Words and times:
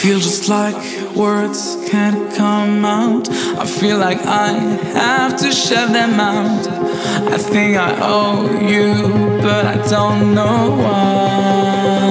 feel 0.00 0.18
just 0.18 0.48
like 0.48 0.74
words 1.14 1.76
can't 1.90 2.34
come 2.34 2.84
out. 2.84 3.28
I 3.62 3.66
feel 3.66 3.98
like 3.98 4.18
I 4.24 4.48
have 4.94 5.36
to 5.38 5.52
shut 5.52 5.92
them 5.92 6.18
out. 6.18 6.66
I 7.34 7.38
think 7.38 7.76
I 7.76 7.90
owe 8.00 8.42
you, 8.60 8.94
but 9.42 9.64
I 9.66 9.76
don't 9.88 10.34
know 10.34 10.76
why. 10.82 12.02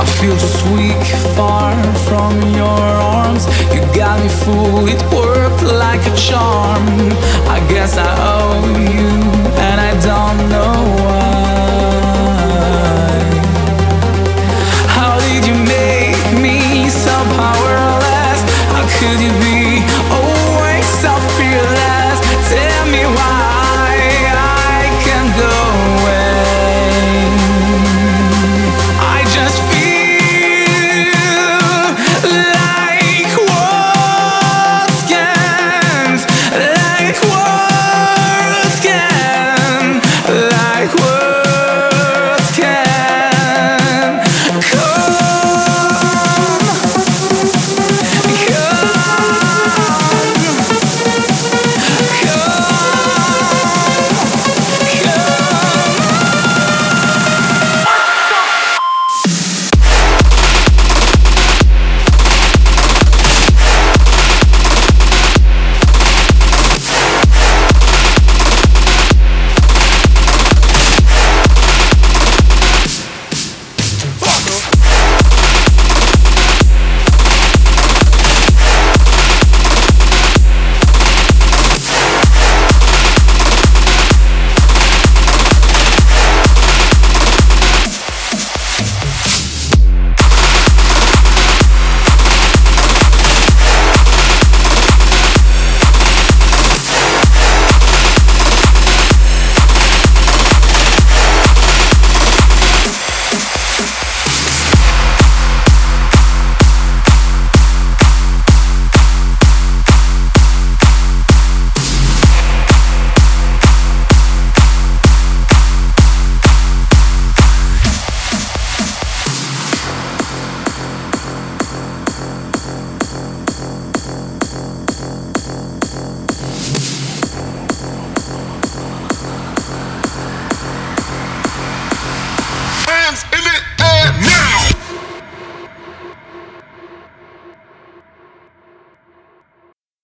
I 0.00 0.04
feel 0.18 0.36
just 0.44 0.64
weak, 0.76 1.04
far 1.36 1.74
from 2.08 2.32
your 2.54 2.82
arms. 3.16 3.44
You 3.74 3.80
got 3.94 4.16
me 4.22 4.28
fooled, 4.42 4.88
it 4.88 5.02
worked 5.12 5.62
like 5.62 6.02
a 6.06 6.14
charm. 6.16 6.86
I 7.56 7.58
guess 7.68 7.96
I 7.98 8.10
owe 8.32 8.64
you, 8.94 9.19
Powerless? 17.28 18.40
How 18.72 18.86
could 18.98 19.20
you 19.20 19.32
be? 19.40 19.49